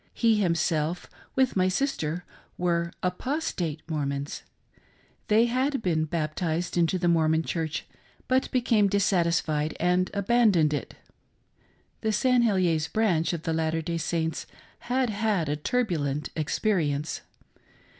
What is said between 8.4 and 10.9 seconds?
became dissatis fied and abandoned